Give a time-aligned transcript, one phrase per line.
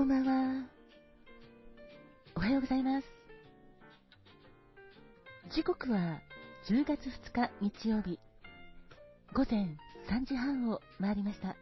[0.00, 0.64] こんばんは。
[2.34, 3.06] おはようございます。
[5.50, 6.22] 時刻は
[6.70, 8.18] 10月2日日曜日、
[9.34, 9.76] 午前
[10.08, 11.54] 3時半を回りました。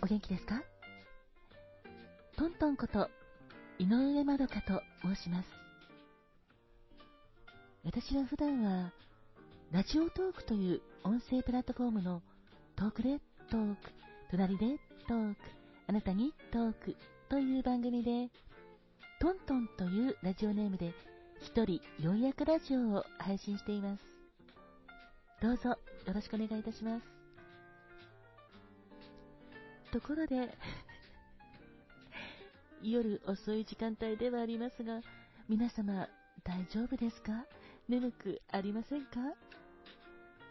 [0.00, 0.62] お元気ですか？
[2.36, 3.10] トントンこと
[3.80, 5.48] 井上まどかと申します。
[7.84, 8.92] 私は普段は
[9.72, 12.22] ラジオトークという音声プラットフォームの
[12.76, 13.18] トークで
[13.50, 13.90] トーク、
[14.30, 14.78] 隣で
[15.08, 15.40] トーク、
[15.88, 16.96] あなたにトーク
[17.28, 18.30] という番組で、
[19.20, 20.92] トントンというラジオネームで
[21.40, 24.02] 一人四役ラジオを配信しています。
[25.40, 25.78] どうぞよ
[26.12, 27.06] ろしくお願いいたします。
[29.92, 30.56] ところで
[32.82, 35.00] 夜遅い時間帯ではありますが、
[35.48, 36.08] 皆様
[36.42, 37.46] 大丈夫ですか？
[37.88, 39.20] 眠くありませんか？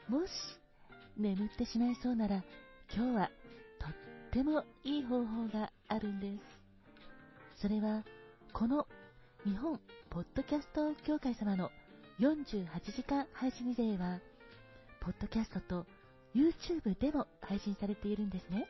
[0.07, 0.31] もし
[1.17, 2.43] 眠ってしまいそうなら、
[2.93, 3.31] 今日は
[4.35, 6.27] てもいい方法があるんで
[7.55, 7.61] す。
[7.61, 8.03] それは、
[8.51, 8.85] この
[9.45, 11.71] 日本ポッドキャスト協会様の
[12.19, 14.19] 48時間配信リレーは、
[14.99, 15.85] ポッドキャストと
[16.35, 18.67] YouTube でも配信されているんですね。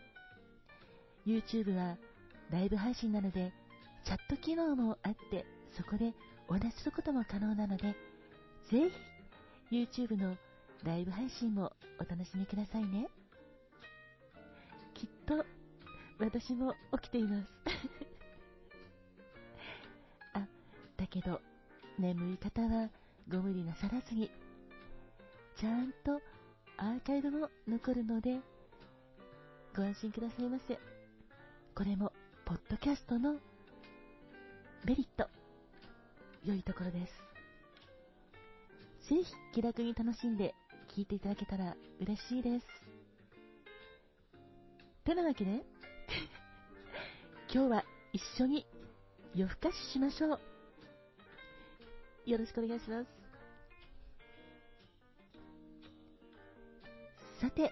[1.26, 1.98] YouTube は
[2.52, 3.52] ライブ配信なので、
[4.04, 6.14] チャット機能もあって、そこで
[6.48, 7.96] お話しすることも可能なので、
[8.70, 8.92] ぜ
[9.72, 10.38] ひ YouTube の
[10.84, 13.08] ライブ配信もお楽しみくださいね。
[14.94, 15.44] きっと
[16.18, 17.50] 私も起きています。
[20.34, 20.48] あ、
[20.98, 21.42] だけど
[22.00, 22.90] 眠い方は
[23.30, 24.32] ご無理なさらずに、
[25.58, 26.22] ちゃんと
[26.78, 28.40] アーカイブも残るので、
[29.76, 30.80] ご安心くださいませ。
[31.74, 32.12] これも、
[32.46, 33.36] ポッドキャストの
[34.86, 35.28] メリット、
[36.44, 37.14] 良いところです。
[39.10, 40.54] ぜひ気楽に楽しんで
[40.96, 42.68] 聞いていただけたら嬉しいです。
[45.04, 45.64] てなわけで、
[47.56, 48.66] 今日は一緒に
[49.34, 50.40] 夜更かししましょう。
[52.30, 53.07] よろしくお願いします。
[57.40, 57.72] さて、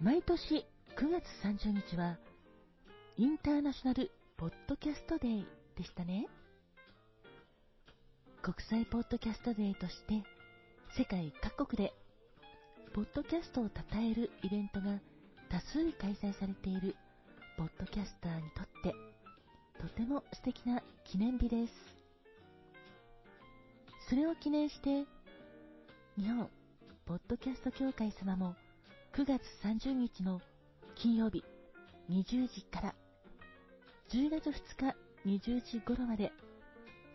[0.00, 0.64] 毎年
[0.96, 2.16] 9月30日は、
[3.18, 5.44] インターナショナルポッドキャストデー
[5.76, 6.28] でしたね。
[8.40, 10.22] 国際ポッドキャストデーとして、
[10.96, 11.92] 世界各国で、
[12.94, 14.98] ポッドキャストを称えるイベントが
[15.50, 16.96] 多数開催されている
[17.60, 18.94] ポッドキャスターにとって、
[19.78, 21.72] とても素敵な記念日です。
[24.08, 25.04] それを記念して、
[26.16, 26.48] 日本
[27.04, 28.54] ポッドキャスト協会様も
[29.14, 30.40] 9月30日の
[30.94, 31.44] 金曜日
[32.08, 32.94] 20時から
[34.08, 34.92] 10月2
[35.26, 36.32] 日20時頃まで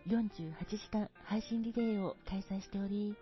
[0.06, 3.16] 48時間配信リレーを開催しており、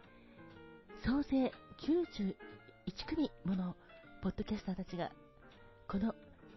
[1.03, 2.35] 総勢91
[3.07, 3.75] 組もの
[4.21, 5.11] ポッドキャスターたちが
[5.89, 6.15] この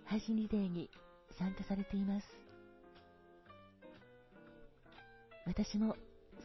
[0.09, 0.89] 配信リレーに
[1.37, 2.27] 参加されています。
[5.45, 5.95] 私も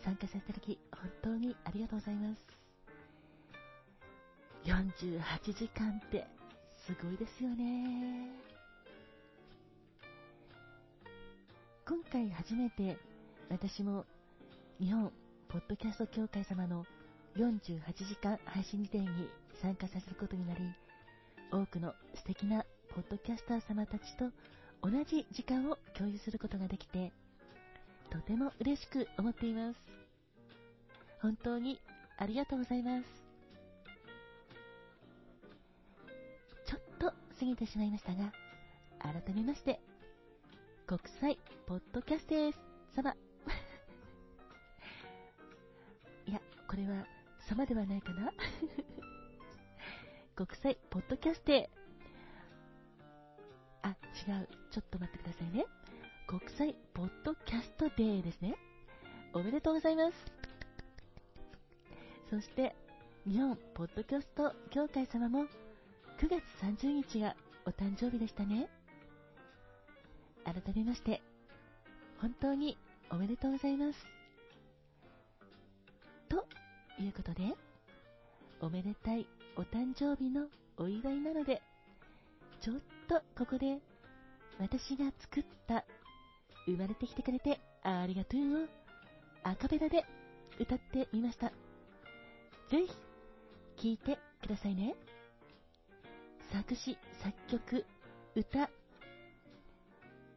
[0.04, 2.44] 参加させていただき本当にありがとうございます。
[4.64, 6.26] 48時間って
[6.86, 8.30] すごいですよね。
[11.86, 12.96] 今回初めて
[13.48, 14.04] 私も
[14.80, 15.12] 日本
[15.48, 16.84] ポッドキャスト協会様の
[17.36, 19.28] 48時間配信リレーに
[19.60, 20.60] 参加させることになり、
[21.52, 22.64] 多くの素敵な
[22.94, 24.26] ポッドキャスター様たちと
[24.82, 27.10] 同じ時間を共有することができて、
[28.10, 29.80] とても嬉しく思っています。
[31.22, 31.80] 本当に
[32.18, 33.04] ありがとうございます。
[36.66, 38.30] ちょっと過ぎてしまいましたが、
[38.98, 39.80] 改めまして、
[40.86, 42.60] 国際ポッドキャストです。
[42.94, 43.16] 様。
[46.28, 47.06] いや、これは
[47.48, 48.30] 様ではないかな
[50.36, 51.81] 国際ポッドキャスト
[53.82, 53.88] あ、
[54.28, 54.48] 違う。
[54.70, 55.66] ちょっと待ってくださいね。
[56.26, 58.54] 国際ポッドキャストデーですね。
[59.34, 60.32] おめでとうございます。
[62.30, 62.74] そして、
[63.26, 65.44] 日本ポッドキャスト協会様も
[66.18, 67.36] 9月30日が
[67.66, 68.68] お誕生日でしたね。
[70.44, 71.20] 改めまして、
[72.20, 72.76] 本当に
[73.10, 74.06] おめでとうございます。
[76.28, 76.46] と
[77.00, 77.54] いうことで、
[78.60, 80.46] おめでたいお誕生日の
[80.76, 81.60] お祝いなので、
[82.60, 82.76] ちょっ
[83.12, 83.78] とここで
[84.58, 85.84] 私が作った
[86.64, 88.66] 生まれてきてくれてありがとうを
[89.42, 90.04] アカペラで
[90.58, 91.48] 歌ってみました。
[92.70, 92.88] ぜひ
[93.76, 94.94] 聴いてくださいね。
[96.52, 97.84] 作詞、作曲、
[98.34, 98.70] 歌、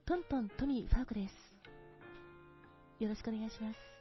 [0.05, 1.33] トントントミー・ファークです。
[2.99, 3.94] よろしくお願いします。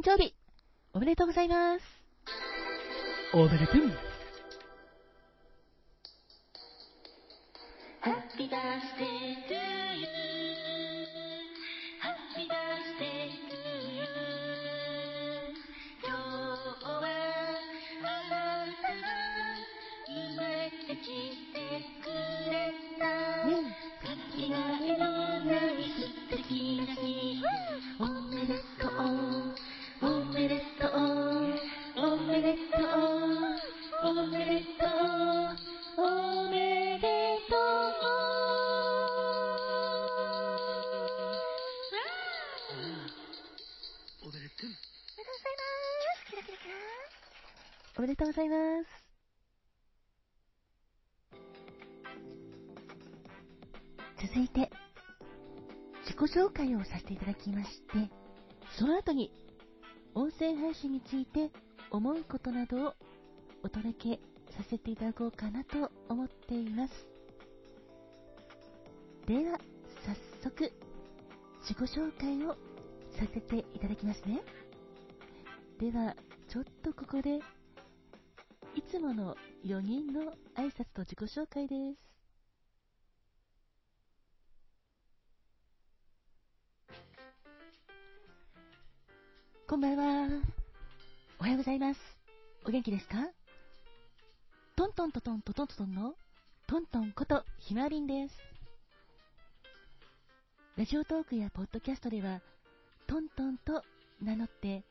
[0.00, 0.34] 誕生日、
[0.94, 1.84] おめでとうございます。
[3.34, 3.82] おめでとう。
[8.00, 9.49] Happy birthday to you.
[56.34, 58.10] 紹介をさせていただきまして、
[58.78, 59.32] その後に、
[60.14, 61.50] 音声配信について
[61.90, 62.94] 思うことなどを
[63.62, 64.20] お届け
[64.56, 66.92] させていただこうかなと思っています。
[69.26, 69.58] では、
[70.06, 70.72] 早速、
[71.62, 72.54] 自己紹介を
[73.18, 74.42] させていただきますね。
[75.78, 76.14] では、
[76.48, 77.40] ちょっとここで、
[78.76, 82.09] いつもの4人の挨拶と自己紹介です。
[89.70, 90.26] こんばんは。
[91.38, 92.00] おはようございます。
[92.66, 93.28] お元気ですか？
[94.74, 96.14] トントントトントトントトンの
[96.66, 98.34] トントンことひまわりんです。
[100.76, 102.40] ラジオトークやポッドキャストでは
[103.06, 103.84] トントンと
[104.20, 104.82] 名乗って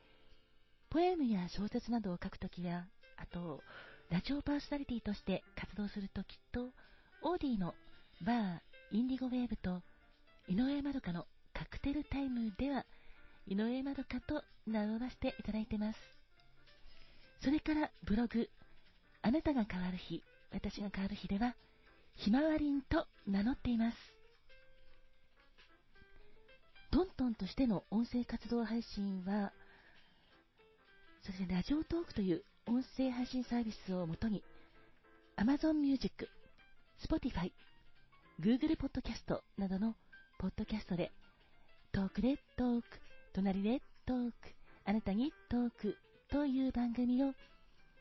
[0.88, 2.86] ポエムや小説などを書くときや
[3.18, 3.60] あと
[4.08, 6.70] ラジオパーソナリティとして活動するときと
[7.20, 7.74] オーディの
[8.22, 8.60] バー
[8.92, 9.82] インディゴウェーブと
[10.48, 12.86] 井上まどかのカクテルタイムでは
[13.46, 15.98] 井上まどかと名乗らせていただいてます。
[17.40, 18.48] それからブログ、
[19.22, 20.22] あなたが変わる日、
[20.52, 21.54] 私が変わる日では、
[22.16, 23.96] ひまわりんと名乗っています。
[26.90, 29.52] トントンとしての音声活動配信は、
[31.22, 34.42] そしてラジオトークという音声配信サービスをもとに、
[35.36, 36.28] Amazon Music、
[36.98, 37.52] Spotify、
[38.40, 39.94] Google Podcast などの
[40.38, 41.12] ポッドキャストで、
[41.92, 42.86] トークでトーク、
[43.32, 44.34] 隣でトーク、
[44.84, 45.96] あなたにトーク
[46.30, 47.28] という番組を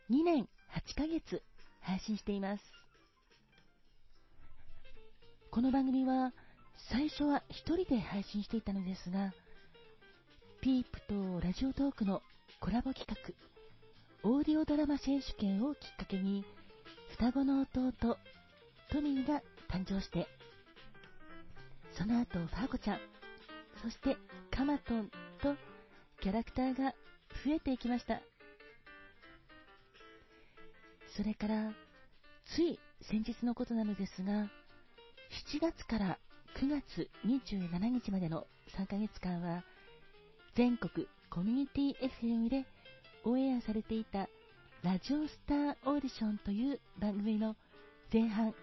[0.09, 1.43] 2年8ヶ月
[1.81, 2.63] 配信しています。
[5.51, 6.33] この番組は
[6.89, 9.31] 最初は一人で配信していたのですが、
[10.61, 12.23] ピープとラジオトークの
[12.59, 16.43] コラボ企画、オーディオドラマ選手権をきっかけに、
[17.11, 18.17] 双子の弟、
[18.89, 20.27] トミーが誕生して、
[21.91, 22.99] その後、ファーコちゃん、
[23.81, 24.17] そして
[24.51, 25.55] カマトンと
[26.21, 26.93] キャラクターが
[27.45, 28.21] 増えていきました。
[31.15, 31.71] それから、
[32.45, 34.49] つい先日のことなのですが、
[35.51, 36.19] 7月から
[36.57, 38.47] 9月27日までの
[38.77, 39.63] 3ヶ月間は、
[40.55, 42.65] 全国コミュニティ FM で
[43.23, 44.27] オンエアされていた
[44.83, 47.55] ラジオスターオーディションという番組の
[48.11, 48.53] 前半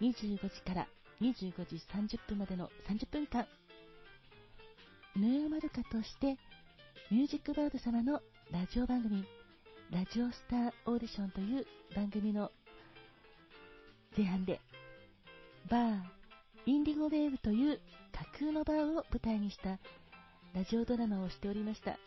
[0.00, 0.88] 25時から
[1.20, 3.46] 25時30分までの30分間
[5.14, 6.38] ヌーマルカとして
[7.10, 9.24] ミュージックバード様のラジオ番組
[9.90, 12.50] ラジオスターオーディションという番組の
[14.16, 14.58] 前半で
[15.70, 16.00] バー
[16.64, 17.78] インディゴウェーブという
[18.10, 19.78] 架空のバーを舞台にした
[20.54, 21.98] ラジオドラマをしておりました。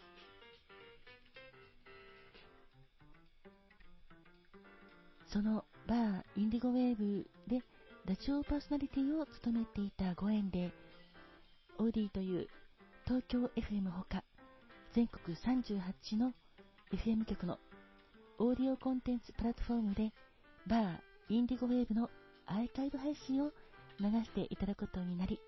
[5.27, 7.61] その Bar Indigo Wave で
[8.05, 10.71] ラジオパーソナリティを務めていたご縁で
[11.77, 12.47] AuDee という
[13.07, 14.23] 東京 FM ほか
[14.93, 16.33] 全国38の
[16.91, 17.59] FM 局の
[18.39, 20.11] オーディオコンテンツプラットフォームで
[20.65, 22.09] Bar Indigo Wave の
[22.47, 23.51] アーカイブ配信を
[23.99, 25.39] 流していただくことになり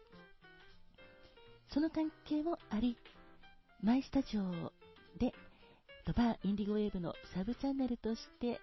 [1.73, 2.95] その関係もあり
[3.81, 4.43] マイスタジオ
[5.17, 5.33] で
[6.15, 8.61] バーインディゴウェーブのサブチャンネルとして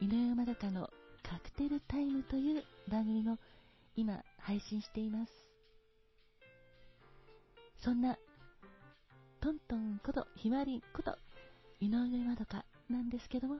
[0.00, 0.90] 井上まどかの
[1.22, 3.38] カクテルタイムという番組も
[3.94, 5.53] 今配信しています。
[7.84, 8.16] そんな、
[9.42, 11.18] トントンことひまわりこと、
[11.80, 13.58] 井上まどかなんですけども、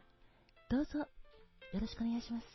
[0.71, 1.07] どうぞよ
[1.79, 2.47] ろしくお願いします。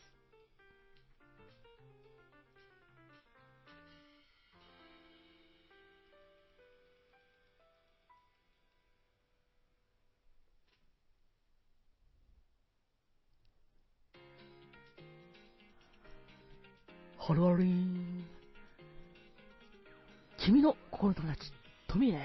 [17.19, 18.25] ハローリン。
[20.39, 21.59] 君の心の友達。
[21.89, 22.22] トミーです。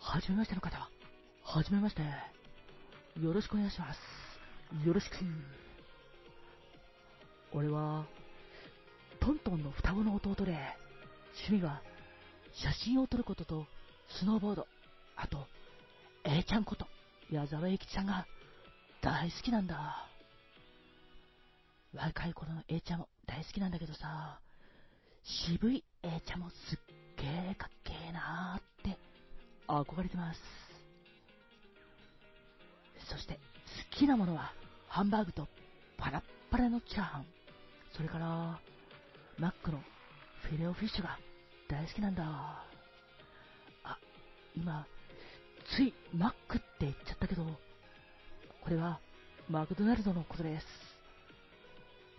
[0.00, 0.76] はじめましての方、
[1.42, 2.02] はじめまして。
[3.18, 4.86] よろしくお願いします。
[4.86, 5.14] よろしく。
[7.54, 8.04] 俺は、
[9.18, 10.58] トントンの双子の弟で、
[11.48, 11.80] 趣味が
[12.52, 13.64] 写真を撮ることと
[14.20, 14.66] スノーボード、
[15.16, 15.46] あと、
[16.24, 16.86] A ちゃんこと
[17.30, 18.26] 矢沢永吉さんが
[19.00, 20.06] 大好きなんだ。
[21.94, 24.38] 若い頃の A ちゃんも大好きなんだけどさ、
[25.48, 26.78] 渋い A ちゃんもすっ
[27.20, 28.98] げーかっけーなーって
[29.68, 30.40] 憧れてます。
[33.08, 33.40] そして好
[33.90, 34.52] きなものは
[34.88, 35.48] ハンバーグと
[35.98, 37.26] パラッパラのチャーハン、
[37.92, 38.58] それから
[39.38, 39.78] マックの
[40.42, 41.18] フィレオフィッシュが
[41.68, 42.24] 大好きなんだ。
[43.84, 43.98] あ、
[44.56, 44.86] 今、
[45.76, 47.44] ついマックって言っちゃったけど、
[48.62, 48.98] これは
[49.48, 50.66] マクドナルドのことです。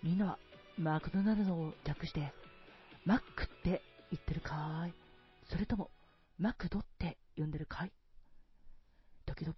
[0.04, 0.38] みんなは
[0.78, 2.34] マクドナルドを略して
[3.06, 3.82] マックって
[4.12, 4.94] 言ってるかい？
[5.50, 5.90] それとも
[6.38, 7.92] マクドって呼んでるかい？
[9.26, 9.56] 時々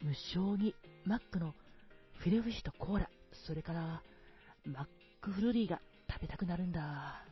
[0.00, 1.54] 無性にマックの
[2.18, 3.08] フィレオフィッシュとコーラ、
[3.46, 4.02] それから
[4.66, 4.86] マッ
[5.20, 5.80] クフルーリーが
[6.10, 7.22] 食べたくなるんだ。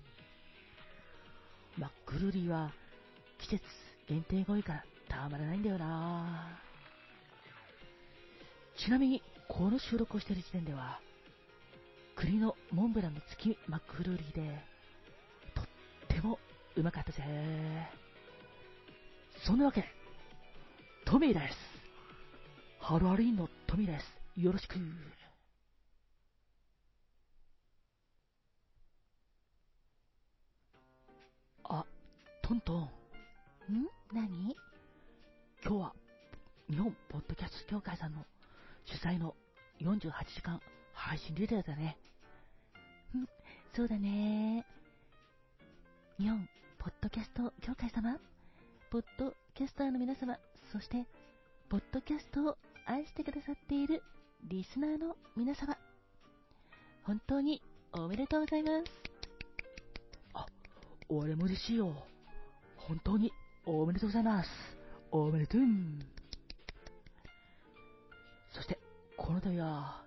[1.77, 2.73] マックフルーリーは
[3.39, 3.65] 季節
[4.09, 6.59] 限定が多いからたまらないんだよな。
[8.77, 11.01] ちなみに、この収録をしている時点では、
[12.17, 14.65] 栗のモンブランの月マックフルーリーで、
[16.77, 17.23] うまかったぜ。
[19.45, 19.89] そんなわけで、
[21.05, 21.57] トミーです。
[22.79, 24.41] ハロアリーンのトミーです。
[24.41, 24.77] よろしく。
[31.65, 31.85] あ、
[32.43, 32.89] トントン、ん？
[34.13, 34.57] 何？
[35.63, 35.93] 今日は
[36.71, 38.25] 日本ポッドキャスト協会さんの
[38.85, 39.35] 主催の
[39.81, 40.61] 48時間
[40.95, 41.99] 配信リレーだね。
[43.75, 44.65] そうだね。
[46.19, 46.49] 日本
[46.81, 48.17] ポッドキャスト協会様、
[48.91, 50.39] ポッドキャスターの皆様、
[50.73, 51.05] そして、
[51.69, 52.57] ポッドキャストを
[52.87, 54.03] 愛してくださっている
[54.49, 55.77] リスナーの皆様、
[57.03, 57.61] 本当に
[57.93, 58.85] おめでとうございます。
[60.33, 60.47] あ
[61.11, 61.93] 俺も嬉しいよ。
[62.77, 63.31] 本当に
[63.67, 64.49] おめでとうございます。
[65.11, 65.61] おめでとう。
[68.55, 68.79] そして、
[69.19, 70.03] この度は、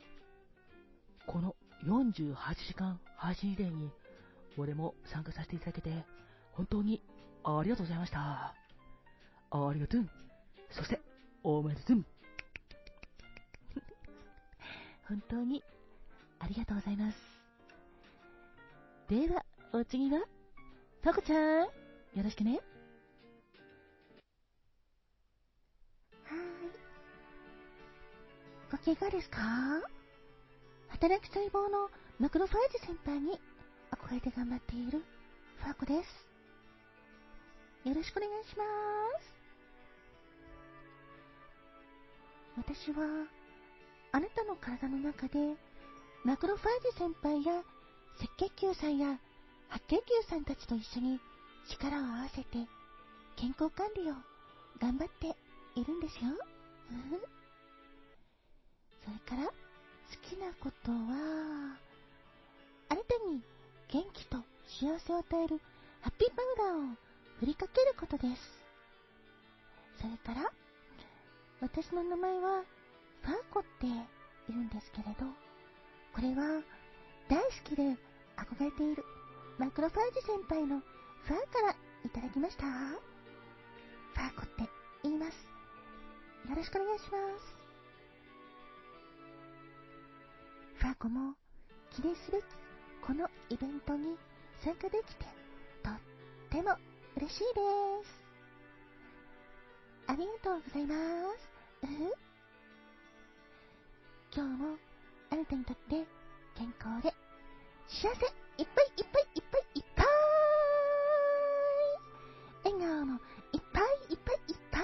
[1.27, 2.33] この48
[2.67, 3.91] 時間配信リレーに、
[4.57, 6.03] 俺も参加させていただけて、
[6.53, 7.01] 本当に
[7.43, 8.53] ありがとうございました。
[9.51, 10.09] ありがとう。
[10.71, 10.99] そして、
[11.43, 12.05] おめでとう。
[15.07, 15.63] 本当に
[16.39, 17.17] ありがとうございます。
[19.09, 20.19] では、お次は、
[21.01, 21.69] ファコちゃん、よ
[22.23, 22.59] ろしくね。
[26.25, 26.71] はーい。
[28.71, 29.39] ご怪我ですか？
[30.89, 33.39] 働く細胞のマクロファージ先輩に
[33.91, 35.03] 憧れて頑張っている
[35.57, 36.32] ファーコです。
[37.83, 38.63] よろしくお願いしま
[39.19, 39.33] す。
[42.55, 43.27] 私は、
[44.13, 45.57] あなたの体の中で、
[46.23, 47.59] マクロファージ先輩や
[48.21, 49.19] 赤血球さんや
[49.67, 51.19] 白血球さんたちと一緒に
[51.69, 52.67] 力を合わせて
[53.35, 54.13] 健康管理を
[54.79, 55.35] 頑張って
[55.75, 56.31] いるんですよ。
[59.03, 59.51] それから好
[60.21, 61.77] きなことは、
[62.89, 63.43] あなたに
[63.89, 64.37] 元気と
[64.67, 65.59] 幸せを与える
[66.01, 68.63] ハッピーパウダーを振りかけることです。
[70.01, 70.51] それから、
[71.61, 72.63] 私の名前は
[73.21, 73.87] ファーコって
[74.49, 75.25] 言うんですけれど、
[76.13, 76.61] これは
[77.29, 77.97] 大好きで
[78.37, 79.03] 憧れている
[79.57, 81.75] マクロファージ先輩のファーから
[82.05, 82.65] いただきました。
[82.65, 84.69] ファーコって
[85.03, 86.49] 言います。
[86.49, 87.63] よろしくお願いします。
[90.79, 91.33] ファーコも
[91.91, 92.43] 記念すべき
[93.01, 94.17] このイベントに
[94.59, 95.25] 参加できて
[95.81, 95.93] とっ
[96.49, 96.75] ても
[97.15, 97.45] 嬉しいで
[98.05, 98.23] す。
[100.07, 100.95] ありがとうございま
[101.37, 101.53] す。
[101.83, 101.91] うふ
[104.35, 104.77] 今日も
[105.29, 106.05] あなたにとって
[106.55, 107.13] 健康で
[107.87, 108.25] 幸せ
[108.57, 110.05] いっぱいいっぱいいっぱいいっぱい
[112.63, 114.83] 笑顔のいっぱいいっぱいいっぱい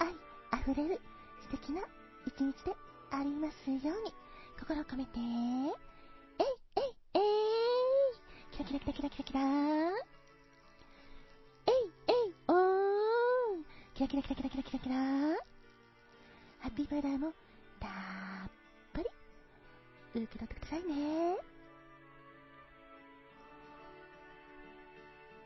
[0.00, 0.14] 愛
[0.50, 1.00] あふれる
[1.42, 1.80] 素敵な
[2.26, 2.76] 一日で
[3.10, 4.12] ありますように
[4.58, 5.18] 心を込めて
[8.56, 9.40] キラキラキラキラキラキラ。
[9.40, 9.44] え
[11.72, 11.74] い
[12.08, 12.56] えいおー
[13.92, 14.94] キラキラキラキラキラキラキラ。
[14.96, 17.34] ハッピーバーダーも
[17.78, 17.90] たっ
[18.94, 20.22] ぷり。
[20.22, 21.36] 受け取ってくださいね。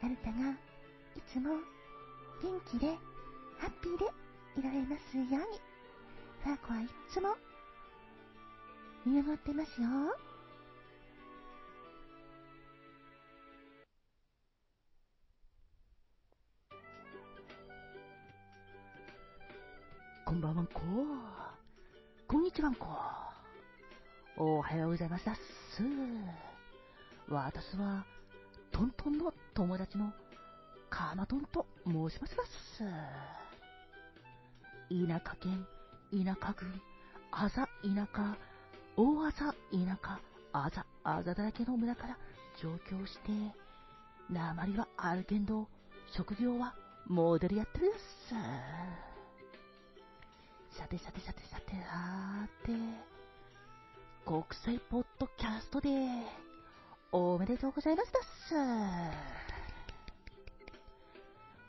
[0.05, 0.53] あなたが
[1.17, 1.51] いつも
[2.41, 2.97] 元気で
[3.59, 4.05] ハッピーで
[4.61, 5.61] いられますように。
[6.45, 7.35] ファーコはいつも
[9.05, 9.89] 見守ってますよ。
[20.31, 20.81] こんばんはんこ。
[22.29, 22.87] こんにちはんこ。
[24.37, 25.83] おはようございますだっす。
[27.29, 28.07] 私は、
[28.71, 30.13] トントンの友達の
[30.89, 32.85] カマトンと申しますだっす。
[34.89, 35.67] 田舎県、
[36.13, 36.81] 田舎郡、
[37.33, 38.37] あざ田舎、
[38.97, 40.21] 大あざ田舎、
[40.53, 42.17] あざあざだらけの村から
[42.63, 43.33] 上京して、
[44.31, 45.67] 鉛はあるけんど、
[46.17, 46.77] 職業は
[47.09, 49.10] モデルやってるっす。
[50.81, 52.73] さてさてさてさて、さて、
[54.25, 55.91] 国際ポッドキャストで、
[57.13, 58.23] おめでとうございますだっ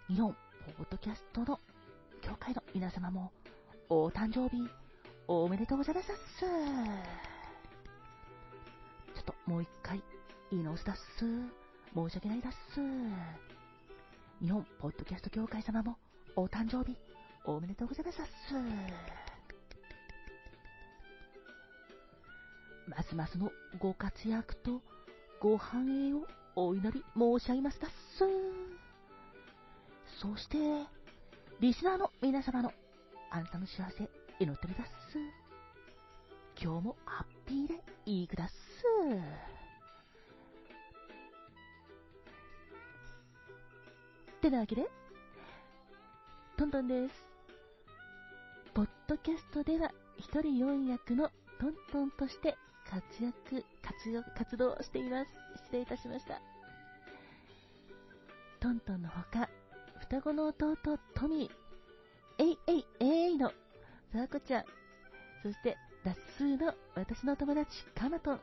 [0.07, 0.13] す。
[0.13, 0.33] 日本
[0.77, 1.59] ポッドキャストの
[2.21, 3.33] 協会の皆様も、
[3.89, 4.65] お誕生日、
[5.27, 6.39] おめでとうございますだっす。
[9.13, 10.01] ちょっともう一回、
[10.51, 11.01] 言い直すだっす。
[11.93, 12.79] 申し訳ないだっす。
[14.41, 15.97] 日本ポッドキャスト協会様も、
[16.37, 16.97] お誕生日、
[17.43, 18.19] おめでとうございます。
[22.87, 24.81] ますますのご活躍と
[25.39, 28.25] ご繁栄をお祈り申し上げますだっす。
[30.19, 30.57] そして、
[31.59, 32.71] リスナーの皆様の
[33.31, 35.17] あなたの幸せ祈ってるだっす。
[36.61, 38.53] 今日もハッピーでいいくだっす。
[44.37, 44.87] ってなわけで、
[46.57, 47.30] トントンです。
[48.73, 52.55] ポッドキャストでは一人四役のトントンとして
[52.89, 55.31] 活躍、活用活動しています。
[55.65, 56.41] 失礼いたしました。
[58.61, 59.49] トントンのほか、
[59.99, 60.75] 双子の弟
[61.13, 63.51] トミー、えいえいえいの
[64.13, 64.63] ザーコちゃん、
[65.43, 68.39] そして脱数の私の友達カマトン、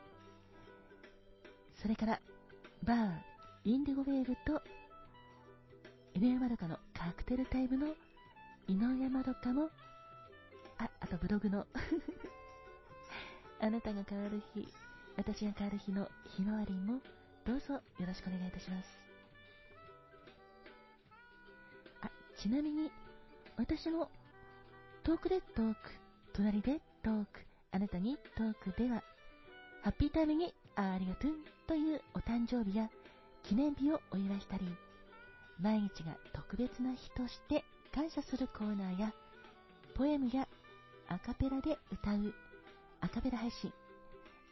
[1.74, 2.20] それから
[2.84, 3.10] バー、
[3.64, 4.62] インディゴウェーブと、
[6.14, 7.86] 犬山どかのカクテルタイムの
[8.66, 9.70] 井上山どかも、
[10.78, 11.66] あ、あとブログの
[13.60, 14.68] あなたが変わる日、
[15.16, 17.00] 私が変わる日のひまわりも、
[17.44, 18.98] どうぞよろしくお願いいたします。
[22.02, 22.90] あ、ちなみに、
[23.56, 24.08] 私の
[25.02, 25.90] トークでトーク、
[26.32, 27.40] 隣でトーク、
[27.72, 29.02] あなたにトークでは、
[29.82, 31.32] ハッピータイムにありがとう
[31.66, 32.88] というお誕生日や
[33.42, 34.64] 記念日をお祝いしたり、
[35.60, 39.12] 毎日が特別な日として感謝するコーナーや、
[39.94, 40.46] ポエムや
[41.10, 42.34] アカペラで歌う
[43.00, 43.72] アカペラ配信、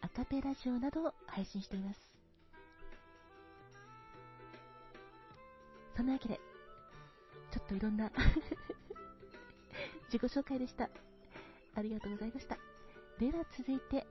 [0.01, 2.01] アカペラジオなどを配信しています。
[5.95, 6.41] そんなわけで、
[7.51, 8.11] ちょっといろんな
[10.09, 10.89] 自己紹介でした。
[11.75, 12.57] ありがとうございました。
[13.19, 14.07] では続いて、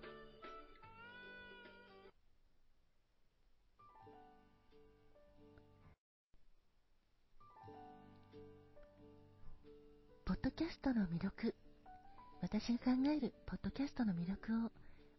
[10.25, 11.55] ポッドキャストの魅力、
[12.57, 14.71] 私が考えるポッドキャストの魅力を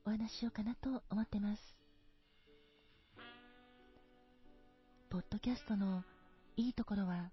[0.07, 1.61] お話ししようかなと思ってます。
[5.11, 6.03] ポッドキャストの
[6.57, 7.31] いいところは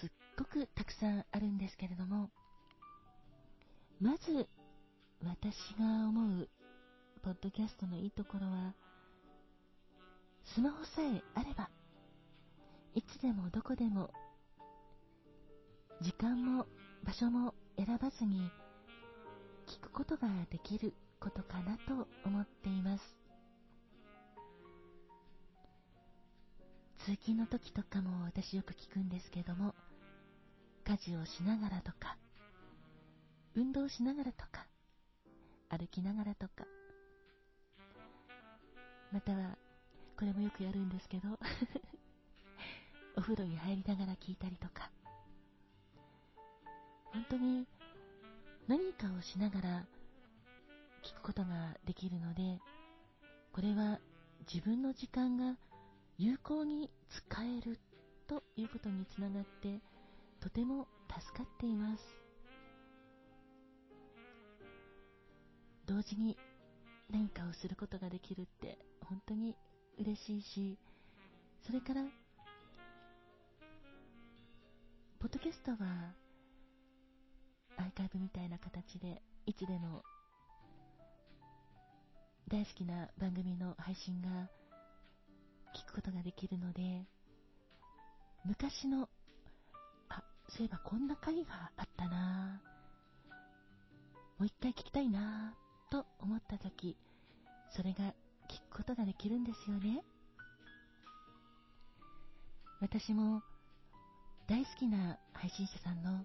[0.00, 2.28] すっごくたくさんあるんですけれども、
[4.00, 4.48] まず
[5.22, 6.48] 私が思う
[7.22, 8.74] ポッドキャストのいいところは、
[10.56, 11.70] スマホさえあれば、
[12.96, 14.10] いつでもどこでも、
[16.00, 16.66] 時間も
[17.04, 18.50] 場所も選ばずに
[19.66, 23.02] 聞くことができることかなと思っています。
[27.04, 29.74] 通勤の時とかも私よく聞くんですけども、
[30.84, 32.16] 家事をしながらとか、
[33.54, 34.66] 運動しながらとか、
[35.68, 36.64] 歩きながらとか、
[39.12, 39.56] または、
[40.16, 41.38] これもよくやるんですけど、
[43.16, 44.90] お風呂に入りながら聞いたりとか、
[47.12, 47.66] 本当に
[48.68, 49.86] 何かをしながら
[51.04, 52.58] 聞くことができるので、
[53.52, 54.00] これは
[54.52, 55.56] 自分の時間が
[56.18, 57.78] 有効に使える
[58.26, 59.80] ということにつながって、
[60.40, 62.02] とても助かっています。
[65.86, 66.36] 同時に
[67.08, 69.54] 何かをすることができるって本当に
[69.96, 70.76] 嬉しいし、
[71.64, 72.02] それから、
[75.20, 75.76] ポッドキャストは
[77.76, 80.02] アーカイブみたいな形でいつでも
[82.48, 84.28] 大好きな番組の配信が
[85.74, 87.04] 聞くことができるので
[88.44, 89.08] 昔の
[90.08, 92.60] あそういえばこんな回があったな
[94.38, 95.54] もう一回聞きたいな
[95.90, 96.96] と思った時
[97.74, 98.14] それが
[98.48, 100.04] 聞くことができるんですよね。
[102.80, 103.42] 私も
[104.46, 106.24] 大好きな配信者さんの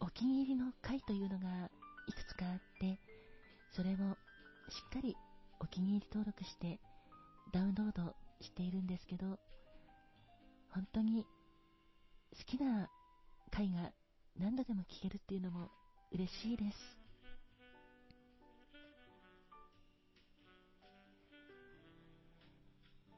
[0.00, 1.70] お気に入りの回というのが
[2.06, 2.98] いくつかあって、
[3.70, 5.16] それをしっかり
[5.60, 6.80] お気に入り登録して
[7.52, 9.38] ダウンロードしているんですけど、
[10.70, 11.26] 本当に
[12.36, 12.88] 好きな
[13.50, 13.90] 回が
[14.38, 15.68] 何度でも聞けるっていうのも
[16.12, 16.98] 嬉しいです。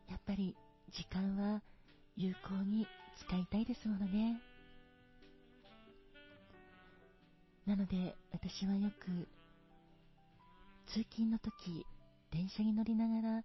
[0.08, 0.56] やっぱり
[0.92, 1.62] 時間は
[2.16, 2.86] 有効に
[3.26, 4.40] 使いたいですものね。
[7.66, 9.28] なので私はよく
[10.86, 11.86] 通勤の時、
[12.32, 13.44] 電車に乗りながら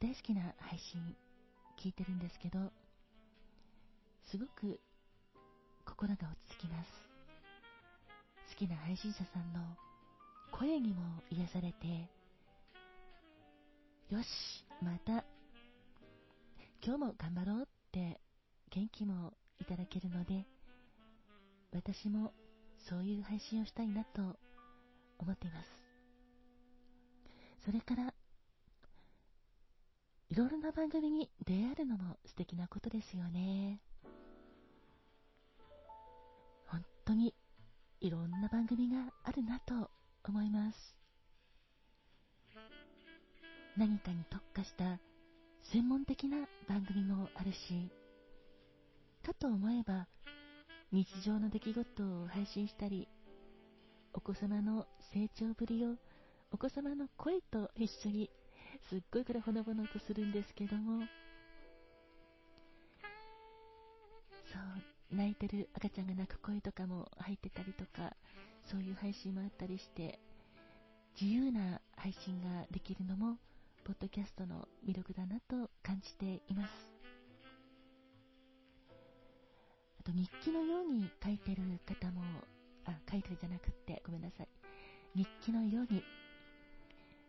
[0.00, 1.16] 大好きな配信
[1.82, 2.58] 聞いてるんですけど、
[4.30, 4.78] すごく
[5.86, 6.90] 心が落ち着きます。
[8.52, 9.60] 好きな配信者さんの
[10.52, 11.86] 声にも癒されて、
[14.10, 14.26] よし、
[14.82, 15.24] また
[16.84, 18.20] 今日も頑張ろうって
[18.70, 20.44] 元気もいただけるので、
[21.72, 22.32] 私も
[22.88, 24.22] そういう配信をしたいなと
[25.18, 25.68] 思っています。
[27.64, 28.14] それから、
[30.28, 33.80] いろいろな番組に出会えるのも素敵なことですよね。
[36.66, 37.34] 本当に
[38.00, 39.90] いろんな番組があるなと
[40.24, 40.96] 思います。
[43.76, 45.00] 何かに特化した
[45.72, 47.90] 専門的な番組もあるし、
[49.24, 50.06] かと思えば
[50.92, 53.08] 日常の出来事を配信したり、
[54.14, 55.96] お子様の成長ぶりを
[56.52, 58.30] お子様の声と一緒に
[58.88, 61.00] すっごいこれほのぼのとするんですけども、
[64.52, 64.58] そ
[65.12, 68.14] う、泣いてる赤ちゃんが泣く声とかも入ってたりとか、
[68.70, 70.20] そういう配信もあったりして、
[71.20, 73.38] 自由な配信ができるのも、
[73.84, 76.95] ポッドキャストの魅力だなと感じています。
[80.06, 82.22] と日記のように書いてる方も、
[82.84, 84.48] あ、書いてるじゃなくって、ごめんなさい。
[85.16, 86.04] 日記のように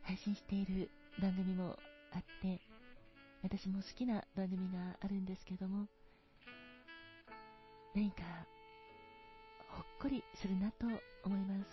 [0.03, 1.75] 配信している番組も
[2.13, 2.61] あって、
[3.41, 5.87] 私も好きな番組があるんですけども、
[7.95, 8.17] 何か
[9.69, 10.85] ほっこりするなと
[11.23, 11.67] 思います。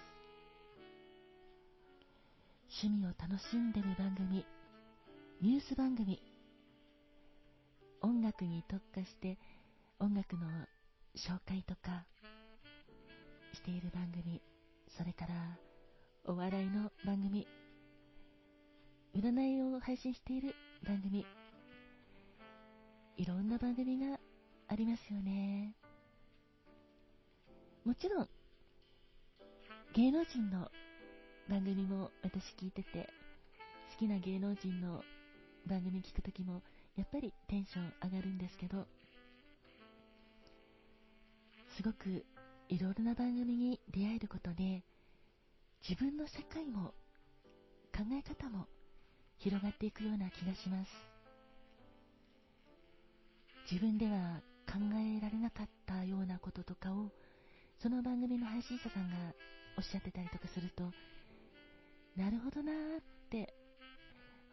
[2.83, 4.47] 趣味を楽しんでる番組、
[5.43, 6.23] ニュース番組、
[8.01, 9.38] 音楽に特化して
[9.99, 10.47] 音楽の
[11.16, 12.05] 紹介とか
[13.53, 14.42] している番組、
[14.88, 15.35] それから
[16.24, 17.46] お笑いの番組、
[19.14, 21.24] 占いを配信している番組、
[23.16, 24.18] いろんな番組が
[24.66, 25.77] ありますよね。
[27.85, 28.29] もちろん、
[29.92, 30.68] 芸能人の
[31.48, 33.09] 番組も私聞いてて、
[33.92, 35.05] 好きな芸能人の
[35.64, 36.62] 番組聞くときも、
[36.96, 38.88] やっぱりテンション上がるんですけど、
[41.77, 42.25] すごく
[42.69, 44.85] いろいろな番組に出会えることで、
[45.89, 46.95] 自分の世界も
[47.93, 48.67] 考え方も
[49.39, 50.91] 広がっていくような気がします。
[53.71, 57.11] 自分では考えられなかったようなこととかを、
[57.83, 59.17] その番組の配信者さんが
[59.77, 60.93] おっしゃってたりとかすると、
[62.17, 63.53] なるほどなーって、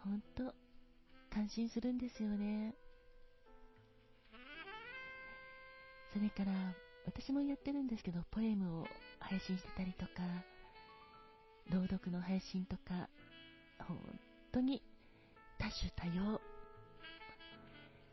[0.04, 0.54] ほんと
[1.30, 2.74] 感心するんですよね。
[6.14, 6.52] それから、
[7.06, 8.88] 私もやってるんですけど、ポエムを
[9.20, 10.12] 配信してたりとか、
[11.70, 13.10] 朗読の配信とか、
[13.80, 13.98] 本
[14.52, 14.82] 当に
[15.58, 16.42] 多種多様。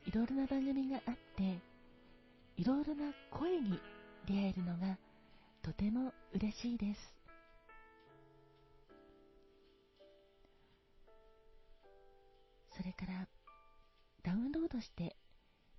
[0.06, 1.58] いろいろな番組があって、
[2.56, 3.78] いろいろな声に
[4.26, 4.96] 出会えるのが
[5.62, 7.14] とても嬉しいです。
[12.76, 13.28] それから、
[14.22, 15.16] ダウンロードして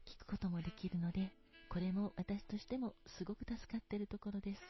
[0.05, 1.31] 聞くこともできるので、
[1.69, 4.61] これも私としてもすごく助かってるところです。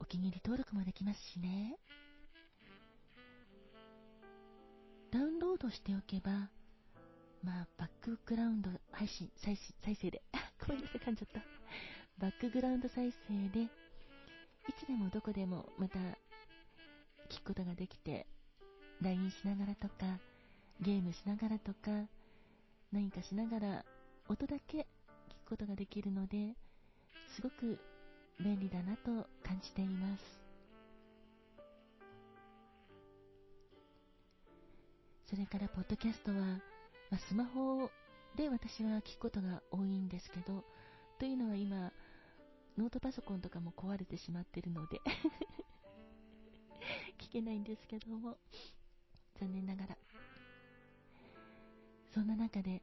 [0.00, 1.78] お気に入り登録もできますしね。
[5.12, 6.50] ダウンロードしておけば、
[7.44, 10.22] まあ、バックグラウンド配信、再再生で、
[10.66, 11.40] ごめんなさい、噛んじゃった。
[12.18, 13.68] バックグラウンド再生で、い
[14.76, 16.00] つでもどこでもまた
[17.30, 18.26] 聞くことができて、
[19.00, 20.18] LINE しながらとか、
[20.80, 22.08] ゲームしながらとか、
[22.90, 23.84] 何かしながら
[24.26, 24.82] 音だけ聞
[25.44, 26.54] くことができるので、
[27.36, 27.78] すごく
[28.40, 30.44] 便利だなと感じています。
[35.26, 37.90] それから、ポッドキャストは、まあ、スマホ
[38.36, 40.64] で私は聞くことが多いんですけど、
[41.18, 41.92] というのは今、
[42.78, 45.00] ノートパソコンとかも壊れてしまってるので
[47.20, 48.38] 聞けないんですけども、
[49.38, 49.98] 残念ながら。
[52.12, 52.80] そんな中で、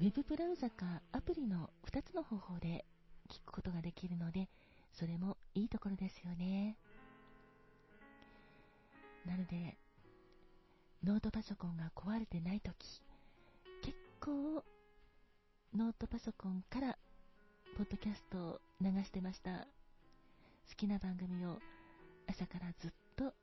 [0.00, 2.86] ウェブブラウザかアプリの2つの方法で
[3.28, 4.48] 聞くことができるので、
[4.94, 6.78] それもいいところですよね。
[9.26, 9.76] なので、
[11.04, 13.02] ノートパソコンが壊れてないとき、
[13.82, 14.64] 結構、
[15.76, 16.96] ノートパソコンから、
[17.76, 19.50] ポッドキャストを流してました。
[19.50, 19.66] 好
[20.78, 21.58] きな番組を
[22.26, 23.34] 朝からずっと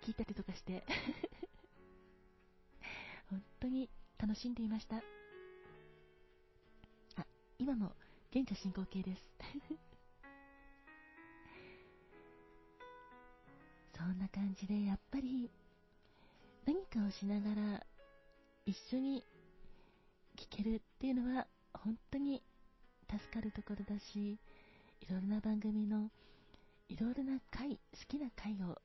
[0.00, 0.84] 聞いたりとかして
[3.28, 5.02] 本当に楽しんでいました。
[7.58, 7.92] 今も
[8.30, 9.30] 現在進行形です。
[13.96, 15.50] そんな感じで、やっぱり
[16.66, 17.86] 何かをしながら
[18.66, 19.24] 一緒に
[20.36, 22.42] 聞けるっていうのは本当に
[23.10, 24.38] 助かるところだし、
[25.00, 26.10] いろいろな番組の
[26.90, 28.78] いろいろな回、好きな回を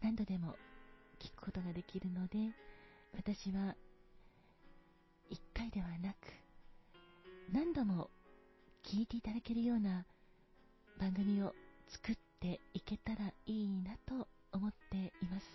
[0.00, 0.54] 何度でも
[1.18, 2.54] 聞くことができるので、
[3.16, 3.74] 私は
[5.30, 6.45] 1回ではなく
[7.52, 8.10] 何度も
[8.84, 10.04] 聞いていただけるような
[10.98, 11.54] 番組を
[11.88, 15.46] 作っていけたらいいなと思っています。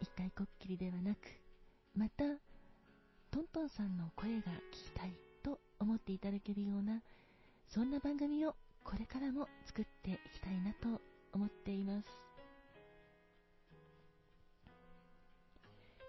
[0.00, 1.18] 一回こっきりではなく
[1.94, 2.24] また
[3.30, 7.00] トントンさんの声が聞きたいと思っていただけるような
[7.68, 11.00] そんな番組をこれからも作っていきたいなと
[11.32, 12.08] 思っています。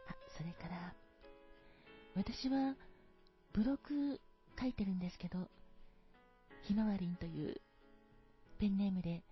[0.10, 1.03] あそれから
[2.16, 2.76] 私は
[3.54, 4.20] ブログ
[4.60, 5.48] 書いてるんですけど
[6.64, 7.60] ひまわりんという
[8.60, 9.24] ペンネームで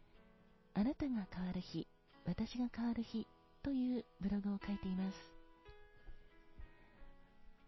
[0.74, 1.88] あなたが変わる日
[2.26, 3.28] 私が変わる日
[3.64, 5.32] というブログを書いています。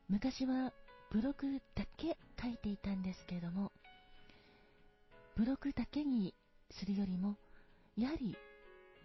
[0.10, 0.74] 昔は
[1.12, 3.72] ブログだけ書いていたんですけれども
[5.36, 6.34] ブログだけに
[6.72, 7.36] するよりも
[7.98, 8.36] やはり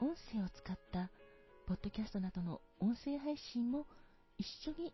[0.00, 1.10] 音声を使った
[1.66, 3.86] ポッドキャストなどの音声配信も
[4.38, 4.92] 一緒に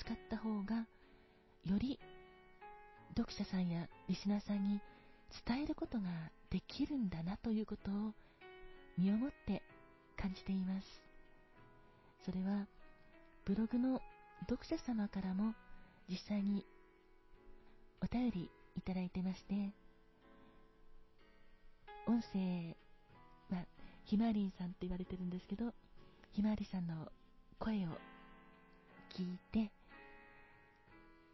[0.00, 0.86] 使った方が
[1.66, 2.00] より
[3.16, 4.80] 読者さんやリスナーさんに
[5.46, 6.08] 伝えることが
[6.48, 8.14] できるんだなということを
[8.96, 9.62] 身をもって
[10.16, 10.86] 感じています。
[12.24, 12.66] それは
[13.44, 14.00] ブログの
[14.48, 15.54] 読者様からも
[16.08, 16.64] 実際に
[18.02, 19.72] お便りいただいてまして
[22.06, 22.74] 音声、
[23.50, 23.66] まあ、
[24.04, 25.72] ひまわりんさんって言われてるんですけど
[26.32, 27.10] ひまわりさんの
[27.58, 27.98] 声を
[29.14, 29.70] 聞いて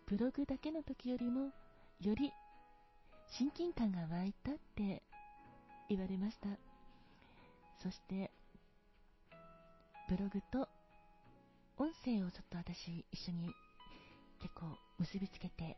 [0.08, 1.50] ブログだけの時よりも
[2.00, 2.30] より
[3.28, 5.02] 親近感が湧いたって
[5.88, 6.48] 言われました。
[7.82, 8.30] そして
[10.08, 10.68] ブログと
[11.76, 13.50] 音声をちょっと私一緒に
[14.40, 14.66] 結構
[15.00, 15.76] 結びつけて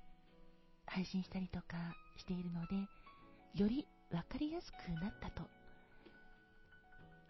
[0.85, 2.77] 配信したりとかしているので
[3.55, 5.49] より分かりやすくなったと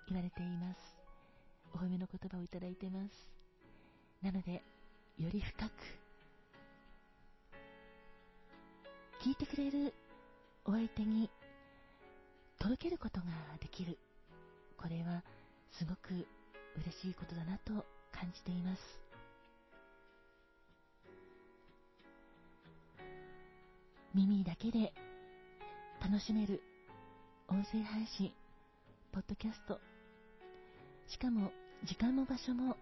[0.08, 0.80] 言われています。
[1.74, 3.30] お褒めの言葉をいただいてます。
[4.20, 4.64] なので
[5.16, 5.70] より深く
[9.20, 9.92] 聞いてくれる
[10.64, 11.28] お相手に
[12.60, 13.26] 届けることが
[13.60, 13.98] できる。
[14.80, 15.24] これは
[15.72, 16.24] すごく
[16.76, 18.80] 嬉しいことだなと感じています。
[24.14, 24.92] 耳だけで
[26.00, 26.62] 楽しめる
[27.48, 28.32] 音声配信
[29.12, 29.80] ポッドキャスト。
[31.08, 31.50] しかも
[31.84, 32.76] 時間も場所も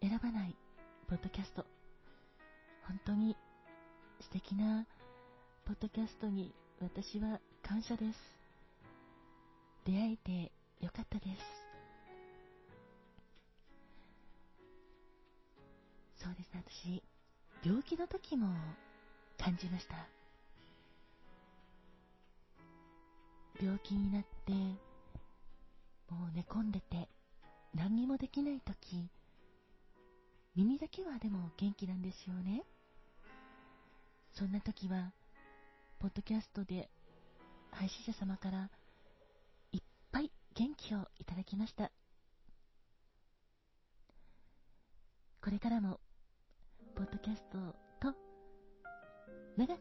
[0.00, 0.56] 選ばない
[1.08, 1.66] ポッドキャスト。
[2.86, 3.36] 本当に
[4.20, 4.86] 素敵な
[5.66, 8.18] ポッドキャストに私は感謝です。
[9.84, 11.28] 出会えてよかったです。
[16.22, 16.62] そうですね。
[16.64, 17.02] 私
[17.66, 18.46] 病気の時も
[19.36, 20.06] 感じました。
[23.60, 24.58] 病気になっても
[26.28, 27.08] う寝込んでて
[27.74, 29.10] 何にもできない時
[30.54, 32.62] 耳だけはでも元気なんですよね。
[34.32, 35.10] そんな時は
[35.98, 36.90] ポッドキャストで
[37.72, 38.70] 配信者様から
[39.72, 39.80] いっ
[40.12, 41.90] ぱい元気をいただきました。
[45.42, 46.00] これからも
[46.94, 47.58] ポッドキャスト
[48.00, 48.14] と
[49.56, 49.80] 長く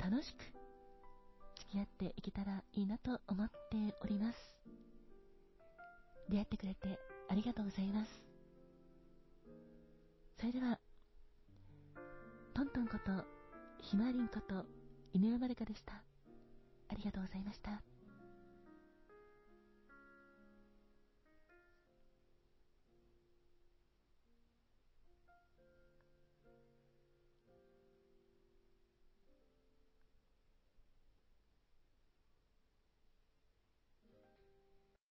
[0.00, 0.42] 楽しく
[1.60, 4.38] 付き合っていけたらいいなと思っております。
[6.28, 8.10] 出会ってくれてありがとうございます。
[10.38, 10.78] それでは
[12.54, 13.24] トントンこと
[13.82, 14.75] ひまわりんこと
[15.16, 15.94] 犬山るかでした。
[15.94, 17.80] ありがとうございました。